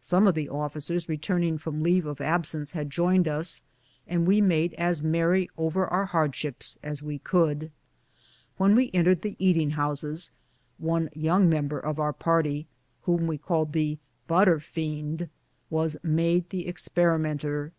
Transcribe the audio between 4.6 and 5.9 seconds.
as merry over